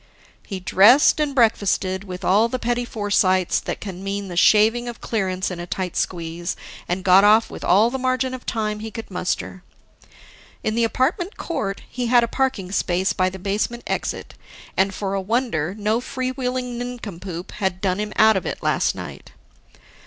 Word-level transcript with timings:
He 0.47 0.59
dressed 0.59 1.19
and 1.19 1.35
breakfasted 1.35 2.05
with 2.05 2.25
all 2.25 2.49
the 2.49 2.57
petty 2.57 2.85
foresights 2.85 3.59
that 3.59 3.79
can 3.79 4.03
mean 4.03 4.29
the 4.29 4.35
shaving 4.35 4.87
of 4.87 4.99
clearance 4.99 5.51
in 5.51 5.59
a 5.59 5.67
tight 5.67 5.95
squeeze, 5.95 6.55
and 6.87 7.03
got 7.03 7.23
off 7.23 7.51
with 7.51 7.63
all 7.63 7.91
the 7.91 7.99
margin 7.99 8.33
of 8.33 8.43
time 8.43 8.79
he 8.79 8.89
could 8.89 9.11
muster. 9.11 9.61
In 10.63 10.73
the 10.73 10.85
apartment 10.85 11.37
court, 11.37 11.83
he 11.87 12.07
had 12.07 12.23
a 12.23 12.27
parking 12.27 12.71
space 12.71 13.13
by 13.13 13.29
the 13.29 13.37
basement 13.37 13.83
exit 13.85 14.33
and, 14.75 14.91
for 14.91 15.13
a 15.13 15.21
wonder, 15.21 15.75
no 15.77 16.01
free 16.01 16.31
wheeling 16.31 16.79
nincompoop 16.79 17.51
had 17.51 17.79
done 17.79 17.99
him 17.99 18.11
out 18.15 18.35
of 18.35 18.47
it 18.47 18.63
last 18.63 18.95
night. 18.95 19.33